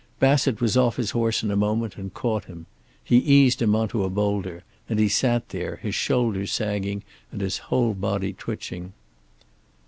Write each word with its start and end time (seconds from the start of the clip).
Bassett 0.19 0.59
was 0.61 0.75
off 0.75 0.95
his 0.97 1.11
horse 1.11 1.43
in 1.43 1.51
a 1.51 1.55
moment 1.55 1.95
and 1.95 2.11
caught 2.11 2.45
him. 2.45 2.65
He 3.03 3.17
eased 3.17 3.61
him 3.61 3.75
onto 3.75 4.03
a 4.03 4.09
boulder, 4.09 4.63
and 4.89 4.97
he 4.97 5.07
sat 5.07 5.49
there, 5.49 5.75
his 5.75 5.93
shoulders 5.93 6.51
sagging 6.51 7.03
and 7.31 7.39
his 7.39 7.59
whole 7.69 7.93
body 7.93 8.33
twitching. 8.33 8.93